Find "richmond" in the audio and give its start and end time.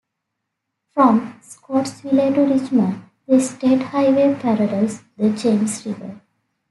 2.41-3.03